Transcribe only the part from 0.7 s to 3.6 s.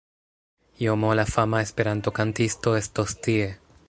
JoMo la fama Esperanto-kantisto estos tie